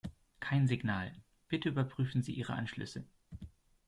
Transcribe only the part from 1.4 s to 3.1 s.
Bitte überprüfen Sie Ihre Anschlüsse.